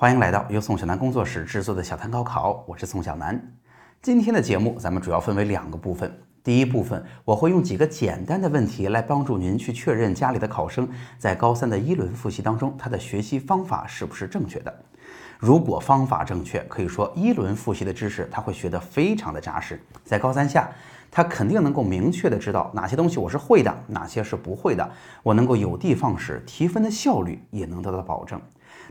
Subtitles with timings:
[0.00, 3.52] 欢迎来到由宋小南工作室制作的小谈高考，我是宋小南。
[4.00, 6.08] 今天的节目咱们主要分为两个部分。
[6.44, 10.88] 第一部分，我会用几个简单的问题来帮助您去确认家里的考生
[11.18, 14.72] 在高三的一轮复习当中，他的学习方法是不是正确的。
[15.36, 20.70] 如果方法正确，可以说一轮复习的知识他会学得非常的扎实，在高三下，
[21.10, 24.88] 他肯定能够明确的知道哪些东西我是会的，哪些是不会的，
[25.24, 28.40] 我能够有的放矢，提分的效率也能得到保证。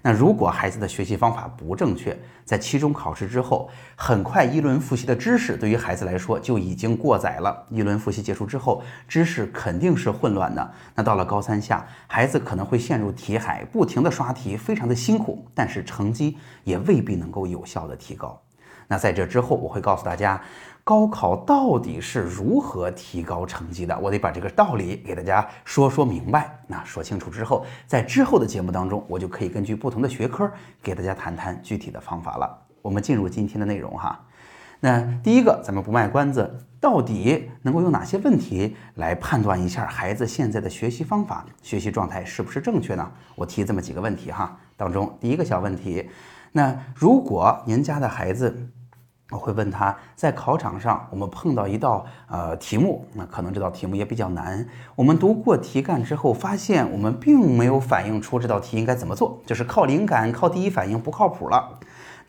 [0.01, 7.65] 那如果孩子的学习方法不正确，在期中考试之后，很快一轮复习的知识对于孩子来说就已经过载了。
[7.69, 10.71] 一轮复习结束之后，知识肯定是混乱的。
[10.95, 18.41] 那到了高三下，孩子可能会陷入题海，不停的刷题，非常的辛苦，但是成绩也未必能够有效的提高。
[18.87, 20.41] 那在这之后，我会告诉大家。
[20.87, 23.99] 高考到底是如何提高成绩的？
[23.99, 26.57] 我得把这个道理给大家说说明白。
[26.65, 30.49] 那说清楚之后，在之后的节目当中，我就可以根据不同的学科
[30.81, 32.57] 给大家谈谈具体的方法了。
[32.81, 34.17] 我们进入今天的内容哈。
[34.79, 43.11] 那第一个，咱们不卖关子，到底能够用哪些问题来判断一下孩子现在的学习方法、学习状态是不是正确呢？
[43.35, 44.57] 我提这么几个问题哈。
[44.77, 46.09] 当中第一个小问题，
[46.53, 48.69] 那如果您家的孩子。
[49.29, 54.65] 我会问他在考场上，我们碰到一道呃题目，那可能这道题目也比较难。
[54.95, 61.79] 我们读过题干之后，发现我们并没有反映出这道题应该怎么做，就是靠灵感、靠第一反应不靠谱了。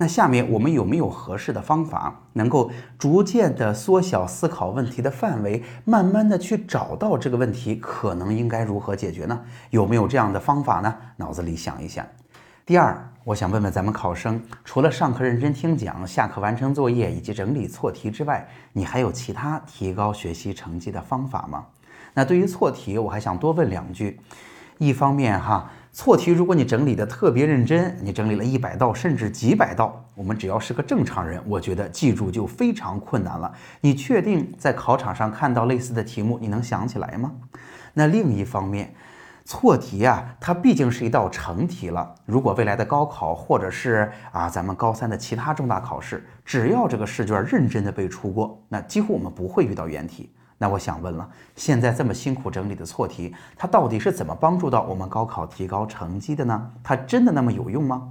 [0.01, 9.41] 那下面我们有没有合适的方法，能够逐渐的缩小思考问题的范围，慢慢的去找到这个问题可能应该如何解决呢？
[9.71, 10.95] 有没有这样的方法呢？
[11.17, 12.07] 脑子里想一想。
[12.69, 21.65] 第二，我想问问咱们考生，除了上课认真听讲、下课完成作业以及整理错题之外，你还有其他提高学习成绩的方法吗？
[22.13, 24.21] 那对于错题，我还想多问两句。
[24.77, 33.51] 一方面哈，错题如果你整理的特别认真，你整理了一百道甚至几百道，我们只要是个正常人，我觉得记住就非常困难了。
[33.81, 37.33] 你确定在考场上看到类似的题目，你能想起来吗？
[37.95, 38.93] 那另一方面，
[39.49, 42.15] 错题啊，它毕竟是一道成题了。
[42.27, 50.31] 如果未来的高考，或者是啊咱们高三的其他重大考试，只要这个试卷认真的被出过，那几乎我们不会遇到原题。
[50.59, 51.27] 那我想问了，
[51.57, 56.71] 现在这么辛苦整理的错题，它到底是怎么帮助到我们高考提高成绩的呢？
[56.83, 58.07] 它真的那么有用吗？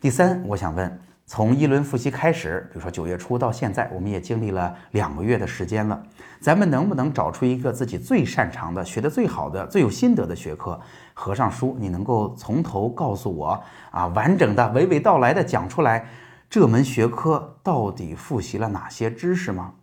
[0.00, 0.98] 第三，我想问。
[1.30, 6.02] 从一轮复习开始，比如说九月初到现在，我们也经历了两个月的时间了。
[6.40, 10.80] 咱们能不能找出一个自己最擅长的、学得最好的、最有心得的学科，
[11.12, 16.08] 合上书，你能够从头告诉我啊，完整的、娓娓道来的讲出来，
[16.48, 19.74] 这门学科到底复习了哪些知识吗？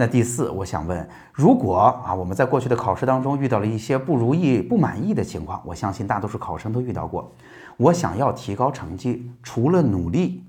[0.00, 7.32] 那第四，我想问，如果啊，我们在过去的考试当中遇到了一些不如意、不满意的情况，我相信大多数考生都遇到过。
[7.76, 10.44] 我想要提高成绩，除了努力、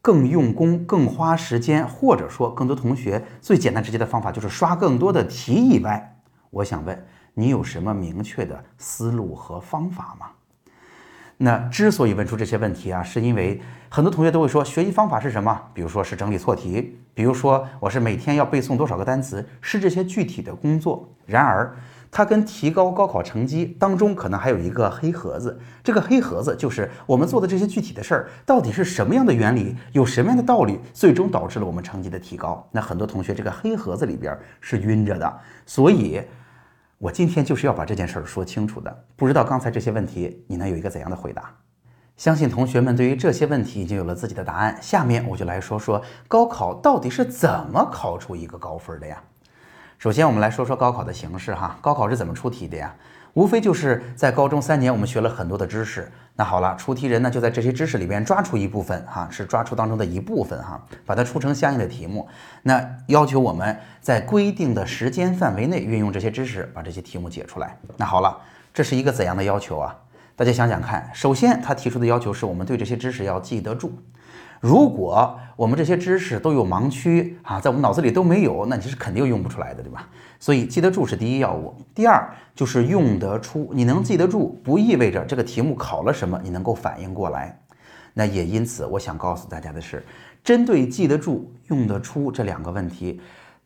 [0.00, 6.16] 更用功、更花时间，或者说更多同学最简单直接的方法就是刷更多的题以外，
[6.50, 10.26] 我想问你有什么明确的思路和方法吗？
[11.38, 15.58] 那之所以问出这些问题啊，是因为很多同学都会说学习方法是什么？
[15.72, 21.08] 比如说是整理错题，比如说我是每天要背诵多少个单词，是这些具体的工作。
[21.24, 21.74] 然而。
[22.10, 32.66] 它跟提高高考成绩当中可能还有一个黑盒子，这个黑盒子就是我们做的这些具体的事儿到底是什么样的原理，有什么样的道理，最终导致了我们成绩的提高。
[32.72, 36.22] 那很多同学这个黑盒子里边是晕着的，所以
[36.98, 39.04] 我今天就是要把这件事儿说清楚的。
[39.14, 41.54] 不知道刚才这些问题你能有一个怎样的回答？
[42.16, 44.76] 相信同学们对于这些问题已经有了自己的答案。
[44.82, 49.22] 下面我就来说说高考到底是怎么考出一个高分的呀？
[49.96, 51.78] 首先，我们来说说高考的形式哈。
[51.80, 52.92] 高考是怎么出题的呀？
[53.34, 56.10] 无非就是在高中三年，我们学了很多的知识。
[56.40, 62.28] 那好了，出题人呢就在这些知识里边抓出一部分哈，是抓出当中的一部分哈，把它出成相应的题目。
[62.62, 67.76] 那要求我们在规定的时间范围内运用这些知识，把这些题目解出来。
[67.96, 68.38] 那好了，
[68.72, 69.96] 这是一个怎样的要求啊？
[70.36, 73.98] 大家想想看，首先他提出的要求是我们对这些知识要记得住。
[74.60, 80.08] 如果我们这些知识都有盲区啊，在我们脑子里都没有，那你是肯定用不出来的，对吧？
[80.40, 81.74] 所以记得住是第一要务。
[81.94, 87.58] 第二就是用得出，你能记得住，不意味着这个题目考了什么你能够反应过来。
[88.14, 90.04] 那也因此，我想告诉大家的是，
[90.42, 93.20] 针对记得住、用得出这两个问题。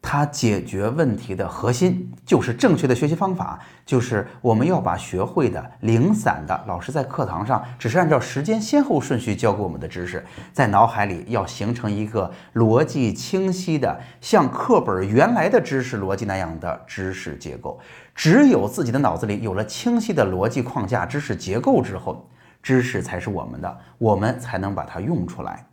[0.05, 10.23] 它解决问题的核心就是正确的学习方法，就是我们要把学会的零散的，老师在课堂上只是按照时间先后顺序教给我们的知识，
[10.53, 17.79] 在脑海里要形成一个逻辑清晰的，像课本原来的知识逻辑那样的知识结构。
[18.15, 22.29] 只有自己的脑子里有了清晰的逻辑框架、知识结构之后，
[22.61, 25.65] 知识才是我们的，我们才能把它用出来。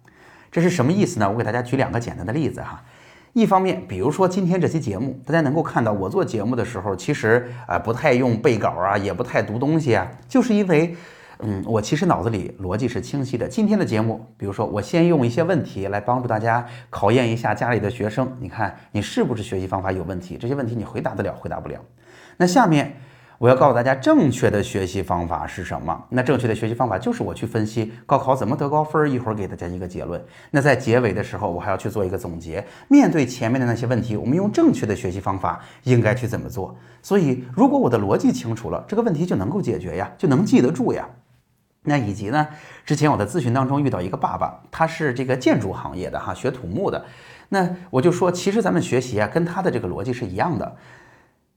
[0.52, 1.30] 这是什么意思呢？
[1.30, 2.82] 我给大家举两个简单的例子哈。
[3.40, 10.96] 一方面，比如说今天这期节目，大家能够看到我做节目的时候，其实啊不太用背稿啊，也不太读东西啊，就是因为，
[11.40, 13.48] 嗯，我其实脑子里逻辑是清晰的。
[13.48, 20.38] 今天的节目，比如说我先用一些问题来帮助大家考验一下家里的学生，你看你是不是学习方法有问题？
[20.38, 21.80] 这些问题你回答得了，回答不了。
[22.38, 22.94] 那下面。
[23.40, 26.06] 我要告诉大家正确的学习方法是什么？
[26.10, 30.22] 那正确的学习方法就是我去分析高考怎么得高分儿，一会儿给大家一个结论。
[30.52, 32.62] 那在结尾的时候，我还要去做一个总结。
[32.90, 36.76] 面对前面的那些问题，我们用正确的学习方法应该去怎么做？
[37.02, 41.08] 所以，如果我的逻辑清楚了，这个问题就能够解决呀，就能记得住呀。
[41.84, 42.46] 那以及呢，
[42.86, 47.06] 之前我在咨询当中遇到一个爸爸，他是这个建筑行业的哈，学土木的。
[47.48, 50.76] 那我就说，其实咱们学习啊，跟他的这个逻辑是一样的。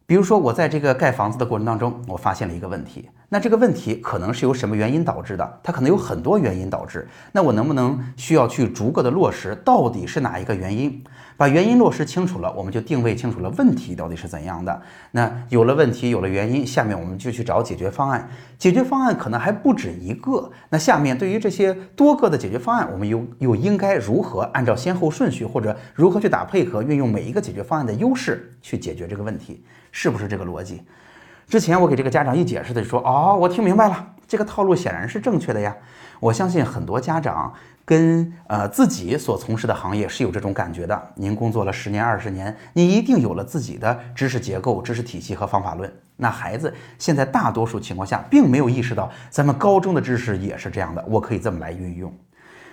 [0.06, 3.08] 比如说，我在这个盖房子的过程当中，我发现了一个问题。
[3.32, 5.61] 那这个问题可能是由什么原因导致的？
[5.62, 7.08] 它可能有很多原因导致。
[7.32, 11.02] 那我能不能需要去逐个的落实，到底是哪一个原因？
[11.38, 14.82] 把原因落实清楚了，我们就定位清楚了问题到底是怎样的。
[15.12, 18.29] 那有了问题，有了原因，下面我们就去找解决方案。
[18.58, 20.50] 解决方案可能还不止一个。
[20.69, 29.64] 那下面对于这些多个的解决方案，我们又又应该如何按照先后顺序，或者如何去打配合，运用每一个解决方案的优势去解决这个问题？
[29.90, 30.82] 是不是这个逻辑？
[31.52, 35.76] 之前我给这个家长一解释的就说，哦，我听明白了，这个套路显然是正确的呀。
[36.19, 37.52] 我相信很多家长
[37.84, 41.10] 跟呃自己所从事的行业是有这种感觉的。
[41.14, 45.93] 您工作了十年二十年，你一定有了自己的知识结构、知识体系和方法论。
[46.16, 51.04] 那孩子现在大多数情况下并没有意识到，咱们高中的知识也是这样的。
[51.06, 52.10] 我可以这么来运用，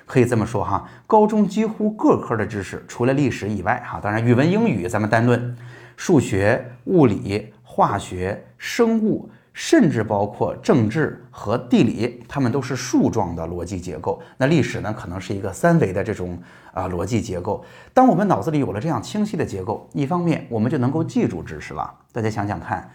[0.05, 5.53] 可以这么说哈，高中几乎各科的知识，除了历史以外哈，当然语文、英语咱们单论。
[6.01, 14.21] 数学、物理、化学、生物，甚至包括政治和地理，它们都是树状的逻辑结构。
[14.35, 16.37] 那历史呢，可能是一个三维的这种
[16.73, 17.63] 啊逻辑结构。
[17.93, 21.89] 当我们脑子里有了这样清晰的结构，一方面我们就能够记住知识了。
[22.11, 22.91] 大家想想看，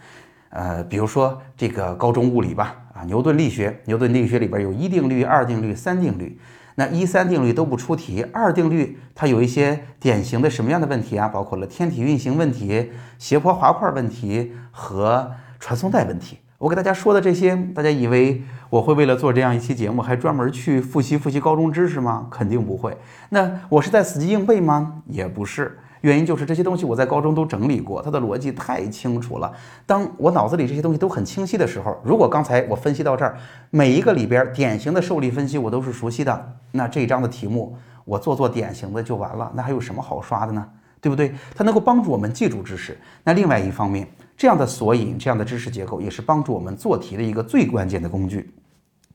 [0.49, 6.39] 呃，比如说这个高中物理吧，啊，牛顿力学，牛顿力学里边有一定律、二定律、三定律。
[6.75, 11.27] 那一三定律都不出题，二定律它有一些典型的什么样的问题啊？
[11.27, 16.39] 包括了天体运行问题、斜坡滑块问题和传送带问题。
[16.57, 22.27] 我给大家说的这些，大家以为我会为了做这样一期节目，还专门去复习复习高中知识吗？
[22.29, 22.97] 肯定不会。
[23.29, 25.01] 那我是在死记硬背吗？
[25.07, 25.77] 也不是。
[26.05, 29.51] 原因就是这些东西我在高中都整理过，它的逻辑太清楚了。
[29.87, 33.35] 当我脑子里这些东西都很清晰的时候，如果刚才我分析到这儿，
[33.71, 40.63] 每一个里边典型的受力分析我都是熟悉的，那这一章的题目我做做典型的就完了，那还有什么好刷的呢？
[41.01, 41.33] 对不对？
[41.55, 42.95] 它能够帮助我们记住知识。
[43.23, 44.07] 那另外一方面，
[44.37, 48.53] 这样的索引，这样的知识结构也是帮助我们做题的一个最关键的工具。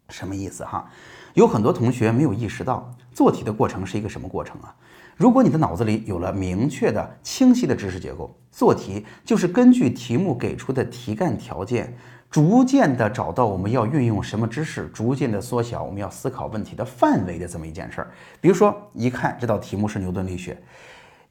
[0.08, 0.90] 什么意思哈？
[1.34, 4.74] 有很多同学没有意识到做题的过程是一个什么过程啊？
[5.20, 11.94] 如果你的脑子里有了明确的、清晰的知识结构，做题就是根据题目给出的题干条件，
[12.30, 18.10] 逐渐的找到我们要运用什么知识，逐渐的缩小我们要思考问题的范围的这么一件事儿。
[18.40, 20.56] 比如说，一看这道题目是牛顿力学。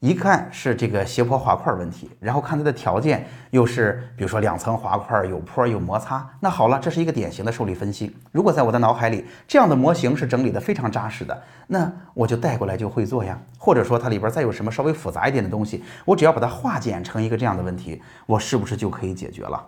[0.00, 8.16] 一看是这个斜坡滑块问题，然后看它的条件又是，比如说两层滑块有坡有摩擦，那好了，这是一个典型的受力分析。
[8.32, 13.38] 如果在我的脑海里这样的模型是整理的非常扎实的，那我就带过来就会做呀。
[13.58, 19.62] 或者说它里边再有什么稍微复杂一点的东西，我只要把它化简成一个这样的问题，我是不是就可以解决了？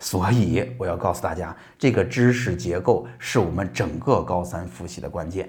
[0.00, 5.46] 所以我要告诉大家，这个知识结构是我们整个高三复习的关键。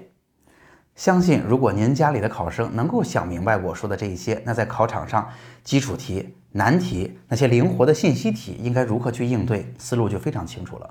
[0.96, 5.28] 相信，如果您家里的考生能够想明白我说的这一些，那在考场上，
[5.62, 10.88] 基础题、难题那些灵活的信息题应该如何去应对，思路就非常清楚了。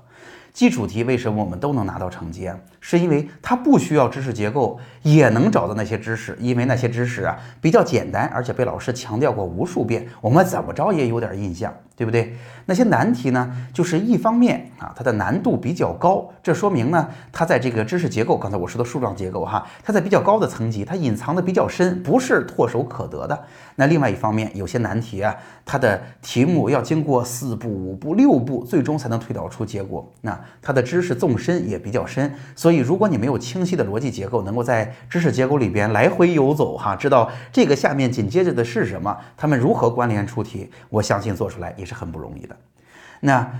[0.52, 2.56] 基础题为什么我们都能拿到成绩啊？
[2.80, 12.36] 是因为它不需要知识结构也能找到那些知识，因为那些知识啊比较简单，而且被老师强调过无数遍，我们怎么着也有点印象，对不对？
[12.66, 23.44] 那些难题呢，就是一方面啊，它的难度比较高，这说明呢，它在这个知识结构，刚才我说的树状结构哈，它在比较高的层级，它隐藏的比较深，不是唾手可得的。
[23.76, 25.34] 那另外一方面，有些难题啊，
[25.64, 30.06] 它的题目要经过四步、五步、六步，最终才能推导出结果。
[30.20, 42.56] 那它的知识纵深也比较深，所以如果你没有清晰的逻辑结构，能够在知识结构里边来回游走，哈，知道这个下面紧接着的是什么，它们如何关联出题，我相信做出来也是很不容易的。
[43.20, 43.50] 那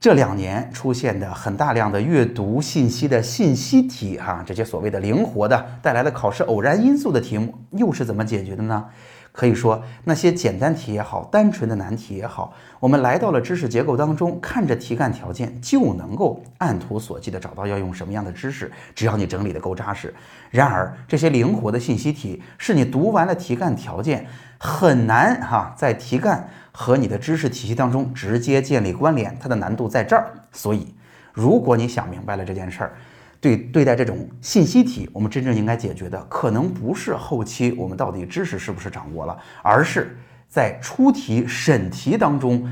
[0.00, 8.84] 这两年出现的很大量的阅读信息的信息题，哈，这些所谓的灵活的带来了考试偶然因素的题目，又是怎么解决的呢？
[9.32, 20.12] 可以说，那些简单题也好，单纯的难题也好，我们来到了知识结构当中，看着题干条件就能够按图索骥地找到要用什么样的知识，只要你整理的够扎实。
[20.50, 24.26] 然而，这些灵活的信息题，是你读完了题干条件，
[24.58, 30.32] 很难哈，在题干和你的知识体系当中直接建立关联，它的难度在这儿。
[30.50, 30.94] 所以，
[31.32, 32.92] 如果你想明白了这件事儿，
[33.40, 40.18] 对对待这种信息题，我们真正应该解决的，可能不是后期我们到底知识是不是掌握了，而是
[40.48, 42.68] 在出题审题当中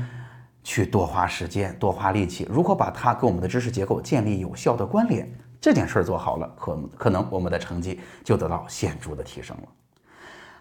[0.63, 5.31] 去多花时间、多花力气，如何把它跟我们的知识结构建立有效的关联。
[5.61, 9.63] 这件事儿做好了，可可能我们的成绩就得到显著的提升了。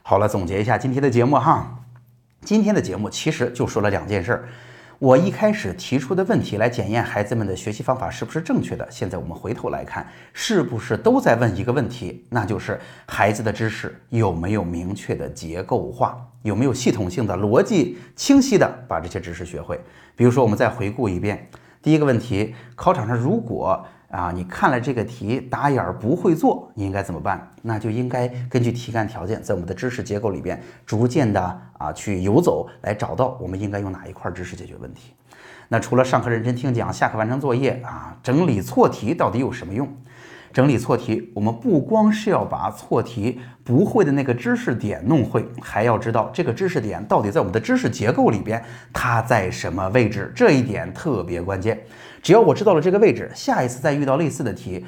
[0.03, 1.77] 好了，总结一下今天的节目哈，
[2.43, 4.49] 今天的节目其实就说了两件事儿。
[4.99, 8.87] 我一开始提出的问题来检验孩子们的学习方法是不是正确的。
[8.91, 19.79] 现在我们回头来看，是不是都在问一个问题，那就是孩子的知识有没有明确的结构化，有没有系统性的、逻辑清晰的把这些知识学会。
[20.15, 21.47] 比如说，我们再回顾一遍，
[21.83, 27.51] 第一个问题，考场上如果啊，你看了这个题打眼儿不会做，你应该怎么办？
[27.63, 35.13] 那就应该根据题干条件，在我们的知识结构里边逐渐的啊去游走，来找到我们应该用哪一块知识解决问题。
[35.69, 39.89] 那除了上课认真听讲，下课完成作业啊，整理错题到底有什么用？
[40.57, 51.79] 整理错题，我们不光是要把错题不会的那个知识点弄会，还要知道这个知识点到底在我们的知识结构里边它在什么位置，这一点特别关键。
[52.23, 54.83] 只要我知道了这个位置，下一次再遇到类似的题，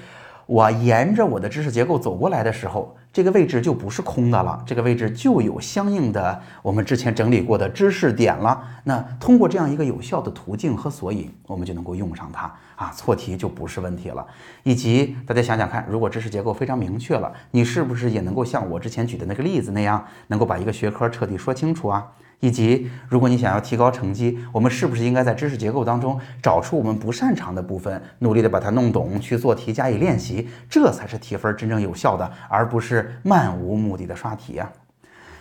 [0.47, 8.63] 我沿着我的知识结构走过来的时候，这个位置就不是空的了，这个位置就有相应的我们之前整理过的知识点了。
[8.85, 12.43] 那通过这样一个有效的途径和索引，我们就能够用上它
[12.77, 14.25] 啊，错题就不是问题了。
[14.63, 22.07] 以及大家想想看，如果知识结构非常明确了，你是不是也能够像我之前举的那个例子那样，能够把一个学科彻底说清楚啊？
[22.41, 34.71] 以及，如果你想要提高成绩，我们是不是应该在知识结构当中找出我们不擅长的部分，努力的把它弄懂，去做题加以练习，这才是提分真正有效的，而不是漫无目的的刷题呀。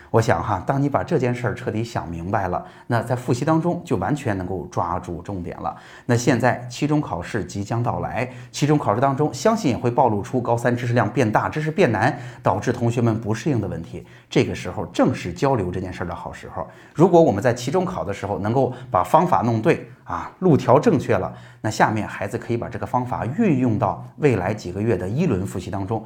[0.10, 5.76] 我想哈，当你把这件事儿彻底想明白了，那在复习当中就完全能够抓住重点了。
[6.06, 14.06] 那现在期中考试即将到来，期中考试当中相信也会暴露出高三知识量变大、知识变难，导致同学们不适应的问题。
[14.30, 16.68] 这个时候正是交流这件事儿的好时候。
[16.94, 26.04] 如果我们在期中考的时候能够把方法弄对啊，路条正确了，那下面孩子可以把这个方法运用到未来几个月的一轮复习当中。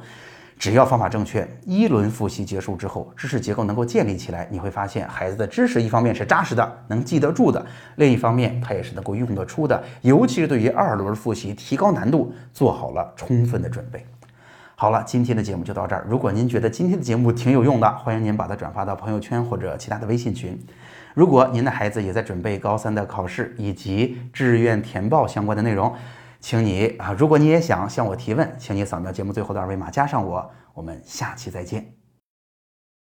[0.62, 7.60] 只要方法正确，一轮复习结束之后，知识结构能够建立起来，你会发现孩子的知识一方面是扎实的，能记得住的；
[7.96, 9.82] 另一方面，他也是能够用得出的。
[10.02, 14.06] 尤其是对于二轮复习提高难度，做好了充分的准备。
[14.76, 16.06] 好了，今天的节目就到这儿。
[16.08, 20.56] 如果您觉得今天的节目挺有用的，欢迎您把它转发到朋友圈或者其他的微信群。
[21.12, 25.92] 如果您的孩子也在准备高三的考试以及志愿填报相关的内容，
[26.42, 32.01] 请你啊，如果你也想向我提问，请你扫描节目最后的二维码加上我，我们下期再见。